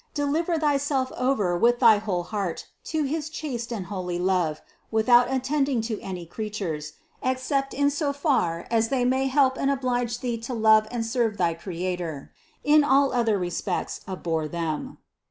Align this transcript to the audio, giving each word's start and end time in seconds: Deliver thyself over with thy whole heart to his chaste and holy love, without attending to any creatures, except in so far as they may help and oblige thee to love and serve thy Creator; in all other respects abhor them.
Deliver 0.15 0.57
thyself 0.57 1.11
over 1.15 1.55
with 1.55 1.77
thy 1.77 1.99
whole 1.99 2.23
heart 2.23 2.65
to 2.85 3.03
his 3.03 3.29
chaste 3.29 3.71
and 3.71 3.85
holy 3.85 4.17
love, 4.17 4.59
without 4.89 5.31
attending 5.31 5.79
to 5.81 6.01
any 6.01 6.25
creatures, 6.25 6.93
except 7.21 7.71
in 7.71 7.91
so 7.91 8.11
far 8.11 8.65
as 8.71 8.89
they 8.89 9.05
may 9.05 9.27
help 9.27 9.59
and 9.59 9.69
oblige 9.69 10.17
thee 10.21 10.39
to 10.39 10.55
love 10.55 10.87
and 10.89 11.05
serve 11.05 11.37
thy 11.37 11.53
Creator; 11.53 12.31
in 12.63 12.83
all 12.83 13.13
other 13.13 13.37
respects 13.37 14.01
abhor 14.07 14.47
them. 14.47 14.97